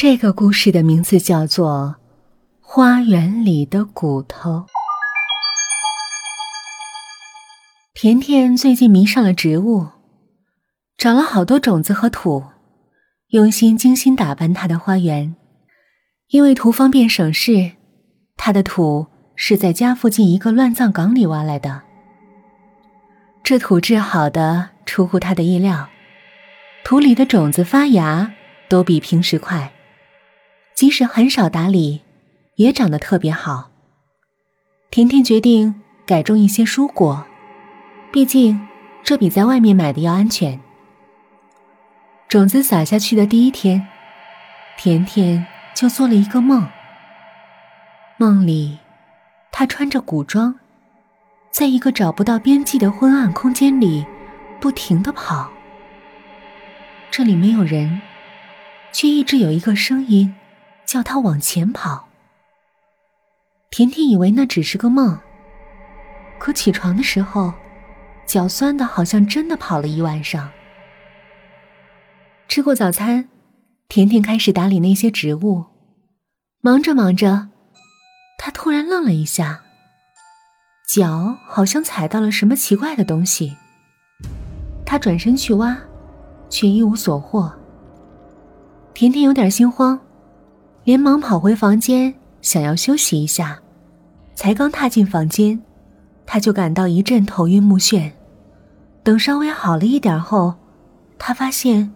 [0.00, 1.96] 这个故事的名字叫做
[2.64, 4.58] 《花园里的骨头》。
[7.94, 9.88] 甜甜最近迷上了植物，
[10.96, 12.44] 找了好多种子和土，
[13.30, 15.34] 用心精心打扮她的花园。
[16.28, 17.72] 因为图方便省事，
[18.36, 21.82] 她的土是在家附近一个乱葬岗里挖来的。
[23.42, 25.88] 这土质好的出乎她的意料，
[26.84, 28.32] 土里的种子发芽
[28.68, 29.72] 都比平时快。
[30.78, 32.02] 即使很少打理，
[32.54, 33.72] 也长得特别好。
[34.92, 37.26] 甜甜决定改种一些蔬果，
[38.12, 38.64] 毕竟
[39.02, 40.60] 这比在外面买的要安全。
[42.28, 43.88] 种子撒下去的第一天，
[44.76, 45.44] 甜甜
[45.74, 46.64] 就做了一个梦。
[48.16, 48.78] 梦里，
[49.50, 50.60] 她穿着古装，
[51.50, 54.06] 在一个找不到边际的昏暗空间里，
[54.60, 55.50] 不停的跑。
[57.10, 58.00] 这里没有人，
[58.92, 60.32] 却一直有一个声音。
[60.88, 62.08] 叫他往前跑。
[63.70, 65.18] 甜甜以为那只是个梦，
[66.38, 67.52] 可起床的时候，
[68.24, 70.48] 脚酸的好像真的跑了一晚上。
[72.48, 73.28] 吃过早餐，
[73.86, 75.66] 甜甜开始打理那些植物，
[76.62, 77.50] 忙着忙着，
[78.38, 79.60] 她突然愣了一下，
[80.88, 83.54] 脚好像踩到了什么奇怪的东西。
[84.86, 85.76] 她转身去挖，
[86.48, 87.52] 却一无所获。
[88.94, 90.00] 甜甜有点心慌。
[90.84, 93.58] 连忙跑回房间，想要休息一下。
[94.34, 95.60] 才刚踏进房间，
[96.24, 98.12] 他就感到一阵头晕目眩。
[99.02, 100.54] 等稍微好了一点后，
[101.18, 101.92] 他发现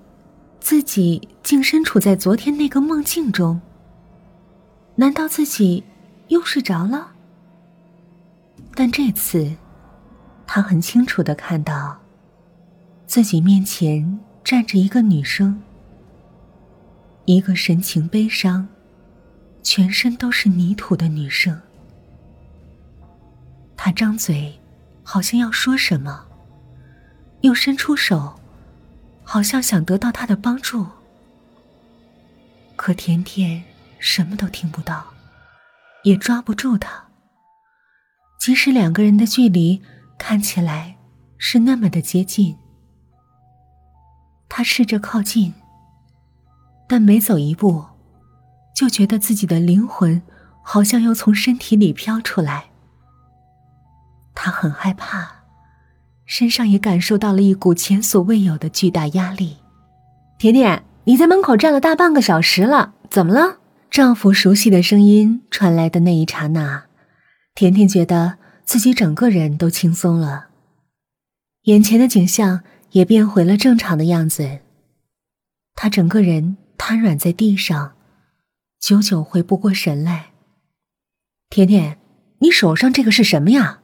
[0.59, 3.61] 自己竟身处在昨天那个梦境中。
[4.97, 5.85] 难道自己
[6.29, 7.13] 又睡着了？
[8.75, 9.53] 但这次，
[10.47, 11.97] 他很清楚的看到，
[13.07, 15.63] 自己面前站着一个女生，
[17.27, 18.67] 一个神情悲伤。
[19.63, 21.61] 全身都是泥土的女生，
[23.77, 24.61] 她张嘴，
[25.03, 26.27] 好像要说什么，
[27.43, 28.39] 又伸出手，
[29.23, 30.87] 好像想得到他的帮助。
[32.75, 33.63] 可甜甜
[33.99, 35.07] 什么都听不到，
[36.03, 37.05] 也抓不住他。
[38.41, 39.81] 即使两个人的距离
[40.19, 40.97] 看起来
[41.39, 42.57] 是那么的接近，
[44.49, 45.55] 他试着靠近，
[46.89, 47.92] 但每走一步。
[48.83, 50.21] 就觉得自己的灵魂
[50.61, 52.65] 好像要从身体里飘出来，
[54.35, 55.45] 他很害怕，
[56.27, 59.59] 身上也感受到了一股前所未有的巨大压力。
[60.37, 63.59] 甜甜，你在门口站了大半个小时了，怎么了？
[63.89, 66.87] 丈夫熟悉的声音传来的那一刹那，
[67.55, 70.47] 甜甜觉得自己整个人都轻松了，
[71.67, 74.59] 眼前的景象也变回了正常的样子。
[75.77, 77.93] 她整个人瘫软在地上。
[78.83, 80.33] 久久回不过神来。
[81.51, 81.99] 甜甜，
[82.41, 83.81] 你手上这个是什么呀？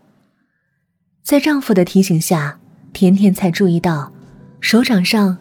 [1.22, 2.58] 在丈夫的提醒下，
[2.92, 4.12] 甜甜才注意到，
[4.60, 5.38] 手掌上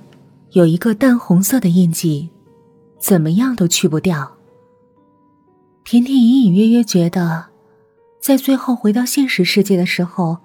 [0.51, 2.29] 有一个淡红色的印记，
[2.99, 4.37] 怎么样都去不掉。
[5.83, 7.47] 甜甜隐隐约约觉得，
[8.21, 10.37] 在最后回到现实世界的时候，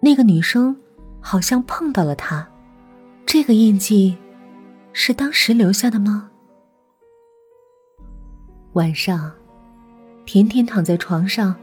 [0.00, 0.76] 那个女生
[1.20, 2.48] 好像碰到了她，
[3.24, 4.16] 这个印记
[4.92, 6.30] 是当时留下的吗？
[8.74, 9.32] 晚上，
[10.26, 11.54] 甜甜躺在床上，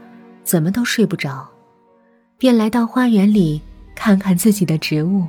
[0.42, 1.48] 怎么都睡不着，
[2.36, 3.62] 便来到花园里
[3.94, 5.24] 看看自己的植物。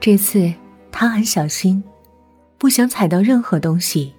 [0.00, 0.52] 这次
[0.90, 1.82] 她很小心，
[2.58, 4.14] 不想踩到任何东西，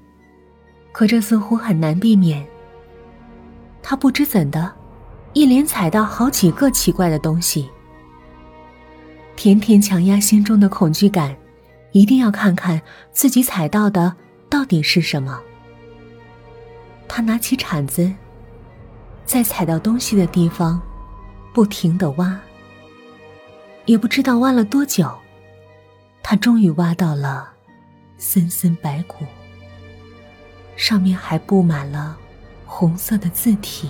[0.92, 2.46] 可这似乎很难避免。
[3.82, 4.72] 她不知怎的，
[5.34, 7.68] 一连踩到好几个奇怪的东西。
[9.36, 11.36] 甜甜强压心中的恐惧感，
[11.92, 12.82] 一定要看看
[13.12, 14.16] 自己踩到的
[14.50, 15.42] 到底是什么。
[17.08, 18.14] 他拿起铲子，
[19.26, 20.82] 在踩到东西的地方，
[21.54, 22.40] 不停的挖。
[23.86, 25.10] 也不知道挖了多久，
[26.22, 27.50] 他终于挖到了
[28.18, 29.26] 森森白骨，
[30.76, 32.18] 上面还布满了
[32.66, 33.90] 红色的字体。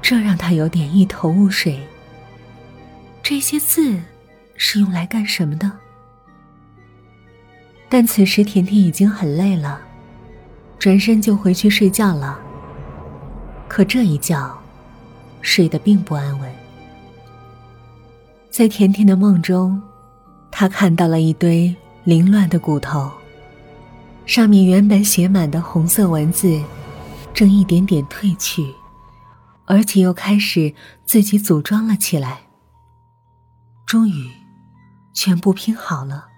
[0.00, 1.84] 这让他有点一头雾水。
[3.22, 4.00] 这些字
[4.56, 5.72] 是用来干什么的？
[7.88, 9.80] 但此时甜甜已经很累了。
[10.78, 12.38] 转身就回去睡觉了。
[13.68, 14.56] 可这一觉，
[15.42, 16.50] 睡得并不安稳。
[18.50, 19.82] 在甜甜的梦中，
[20.50, 21.74] 她看到了一堆
[22.04, 23.10] 凌乱的骨头，
[24.24, 26.62] 上面原本写满的红色文字，
[27.34, 28.74] 正一点点褪去，
[29.66, 30.72] 而且又开始
[31.04, 32.40] 自己组装了起来。
[33.84, 34.30] 终于，
[35.12, 36.28] 全部拼好了，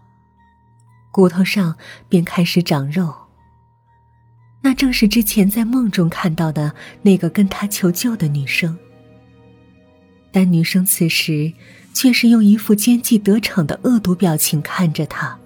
[1.12, 1.76] 骨头上
[2.08, 3.27] 便开始长肉。
[4.60, 8.76] 那正是之前在梦中看到的那个跟他求救的女生。
[10.30, 11.52] 但女生此时
[11.94, 15.38] 却是用一副奸计得逞的恶毒表情看着他，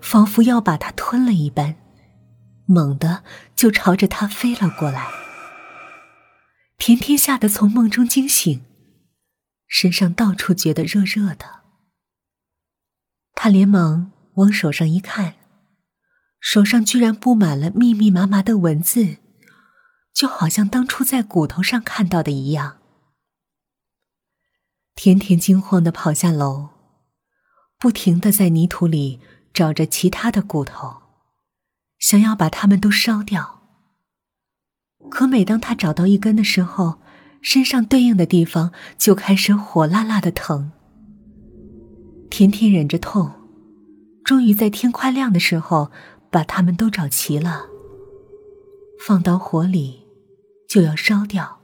[0.00, 1.76] 仿佛要把他吞了一般，
[2.66, 3.24] 猛地
[3.56, 5.06] 就朝着他飞了过来。
[6.76, 8.62] 甜甜吓得从梦中惊醒，
[9.66, 11.60] 身上到处觉得热热的。
[13.34, 15.39] 他连忙往手上一看。
[16.40, 19.18] 手上居然布满了密密麻麻的文字，
[20.12, 22.78] 就好像当初在骨头上看到的一样。
[24.94, 26.70] 甜甜惊慌的跑下楼，
[27.78, 29.20] 不停的在泥土里
[29.52, 31.02] 找着其他的骨头，
[31.98, 33.60] 想要把它们都烧掉。
[35.10, 37.00] 可每当他找到一根的时候，
[37.42, 40.72] 身上对应的地方就开始火辣辣的疼。
[42.30, 43.32] 甜甜忍着痛，
[44.24, 45.92] 终于在天快亮的时候。
[46.30, 47.66] 把它们都找齐了，
[49.04, 50.00] 放到火里，
[50.68, 51.58] 就要烧掉。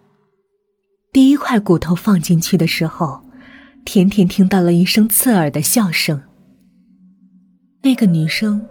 [1.12, 3.22] 第一块骨头放进去的时候，
[3.84, 6.20] 甜甜听到了一声刺耳的笑声。
[7.82, 8.66] 那个女生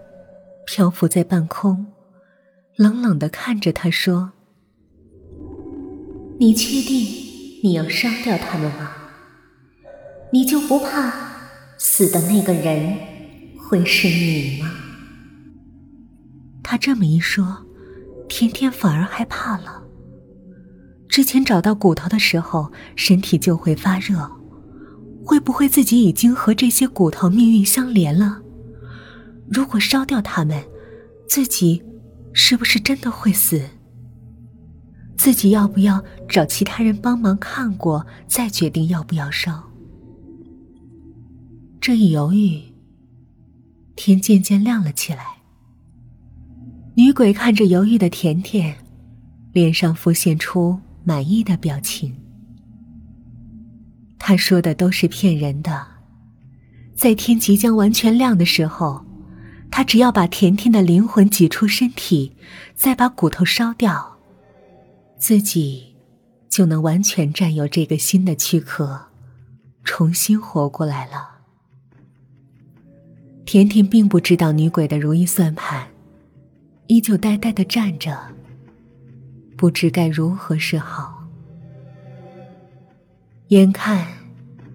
[0.68, 1.88] 漂浮在半空，
[2.76, 4.34] 冷冷的看着他说
[6.38, 7.00] ：“你确定
[7.64, 8.92] 你要烧掉他们吗？
[10.34, 11.14] 你就不怕
[11.78, 12.98] 死的那个人
[13.58, 14.70] 会是你吗？”
[16.76, 17.66] 他这么一说，
[18.28, 19.82] 甜甜反而害怕了。
[21.08, 24.30] 之前找到骨头的时候，身体就会发热，
[25.24, 28.42] 会不会自己已经和这些骨头命运相连了？
[29.50, 30.62] 如果烧掉它们，
[31.30, 31.82] 自己
[32.34, 33.62] 是不是真的会死？
[35.16, 39.72] 自己要不要找其他人帮忙看过，再决定要不要烧？
[41.80, 42.62] 这一犹豫，
[43.96, 45.35] 天渐渐亮了起来。
[46.98, 48.74] 女鬼看着犹豫的甜甜，
[49.52, 52.16] 脸上浮现出满意的表情。
[54.18, 55.86] 她说的都是骗人的，
[56.96, 59.06] 在天即将完全亮的时候，
[59.70, 62.34] 她只要把甜甜的灵魂挤出身体，
[62.74, 64.18] 再把骨头烧掉，
[65.18, 65.98] 自己
[66.48, 69.08] 就能完全占有这个新的躯壳，
[69.84, 71.32] 重新活过来了。
[73.46, 75.90] 甜甜并不知道女鬼的如意算盘。
[76.88, 78.18] 依旧呆呆的站着，
[79.58, 81.28] 不知该如何是好。
[83.50, 84.08] 眼看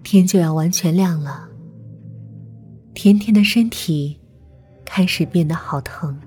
[0.03, 1.49] 天就要完全亮了，
[2.93, 4.19] 甜甜的身体
[4.83, 6.19] 开始变得好疼，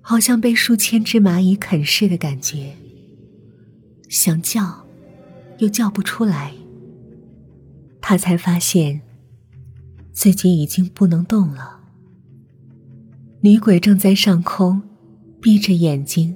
[0.00, 2.74] 好像被数千只蚂蚁啃噬的感觉。
[4.08, 4.86] 想叫，
[5.58, 6.52] 又叫不出来。
[8.00, 9.00] 他才发现
[10.12, 11.75] 自己已经不能动了。
[13.46, 14.82] 女鬼正在上空，
[15.40, 16.34] 闭着眼睛，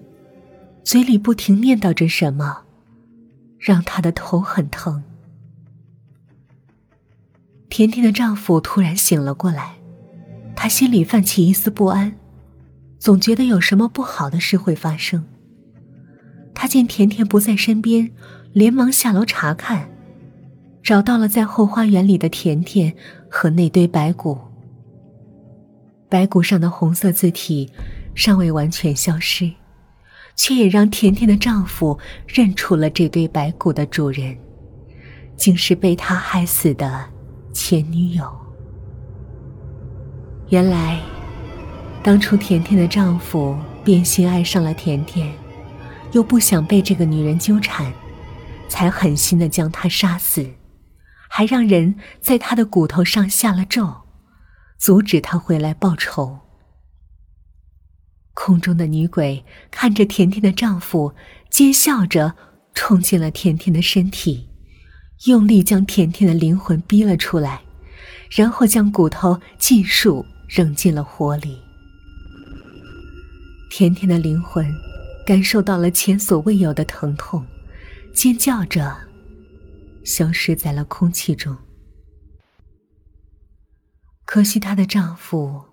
[0.85, 2.59] 嘴里不停念叨着什么，
[3.59, 5.03] 让她的头很疼。
[7.69, 9.75] 甜甜的丈夫突然醒了过来，
[10.55, 12.15] 他心里泛起一丝不安，
[13.01, 15.25] 总觉得有什么不好的事会发生。
[16.55, 18.13] 他见甜甜不在身边，
[18.53, 19.91] 连忙下楼查看，
[20.81, 22.95] 找到了在后花园里的甜甜
[23.29, 24.39] 和那堆白骨。
[26.11, 27.71] 白骨上的红色字体
[28.15, 29.51] 尚未完全消失，
[30.35, 34.37] 却也让甜甜的丈夫认出了这堆白骨的主人，
[35.37, 37.09] 竟是被他害死的
[37.53, 38.29] 前女友。
[40.49, 41.01] 原来，
[42.03, 45.33] 当初甜甜的丈夫变心爱上了甜甜，
[46.11, 47.93] 又不想被这个女人纠缠，
[48.69, 50.45] 才狠心的将她杀死，
[51.29, 53.95] 还让人在她的骨头上下了咒。
[54.81, 56.39] 阻止他回来报仇。
[58.33, 61.15] 空中的女鬼看着甜甜的丈夫，
[61.51, 62.35] 奸笑着
[62.73, 64.49] 冲进了甜甜的身体，
[65.27, 67.61] 用力将甜甜的灵魂逼了出来，
[68.31, 71.61] 然后将骨头尽数扔进了火里。
[73.71, 74.67] 甜甜的灵魂
[75.27, 77.45] 感受到了前所未有的疼痛，
[78.15, 78.97] 尖叫着
[80.05, 81.55] 消失在了空气中。
[84.31, 85.65] 可惜她的丈夫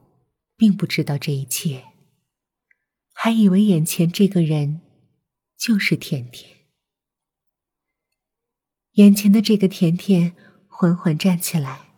[0.56, 1.90] 并不知道这一切，
[3.14, 4.82] 还以为眼前这个人
[5.56, 6.62] 就是甜甜。
[8.94, 10.36] 眼前的这个甜甜
[10.68, 11.90] 缓缓站起来，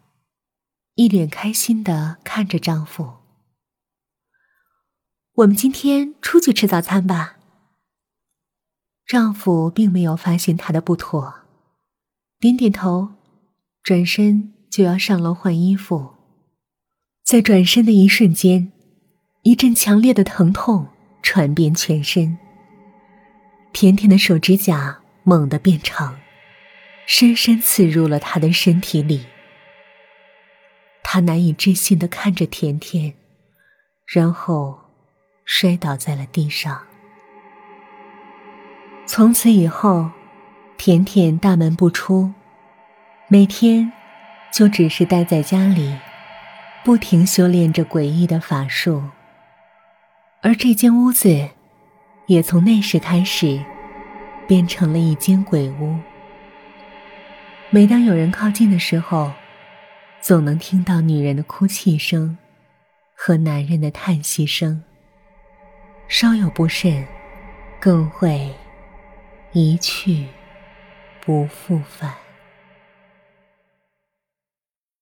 [0.96, 3.20] 一脸开心的看着丈夫
[5.36, 7.40] ：“我们今天出去吃早餐吧。”
[9.08, 11.36] 丈夫并没有发现她的不妥，
[12.38, 13.14] 点点头，
[13.82, 16.19] 转身就要上楼换衣服。
[17.30, 18.72] 在转身的一瞬间，
[19.44, 20.88] 一阵强烈的疼痛
[21.22, 22.36] 传遍全身。
[23.72, 26.20] 甜甜的手指甲猛地变长，
[27.06, 29.28] 深深刺入了他的身体里。
[31.04, 33.14] 他难以置信的看着甜甜，
[34.08, 34.80] 然后
[35.46, 36.82] 摔倒在了地上。
[39.06, 40.10] 从此以后，
[40.80, 42.34] 甜甜大门不出，
[43.28, 43.92] 每天
[44.52, 45.96] 就只是待在家里，
[46.84, 49.04] 不停修炼着诡异的法术。
[50.42, 51.50] 而这间屋子，
[52.28, 53.64] 也从那时开始，
[54.48, 55.98] 变成了一间鬼屋。
[57.70, 59.32] 每当有人靠近的时候，
[60.22, 62.38] 总能听到女人的哭泣声
[63.14, 64.84] 和男人的叹息声。
[66.08, 67.06] 稍有不慎，
[67.80, 68.52] 更会
[69.52, 70.26] 一去
[71.24, 72.14] 不复返。